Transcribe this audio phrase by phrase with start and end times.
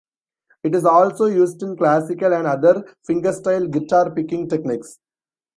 [0.63, 4.97] It is also used in classical and other fingerstyle guitar picking techniques.